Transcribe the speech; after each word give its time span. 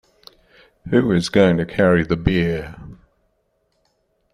Who 0.89 1.11
is 1.11 1.29
going 1.29 1.57
to 1.57 1.65
carry 1.67 2.03
the 2.03 2.17
beer? 2.17 2.73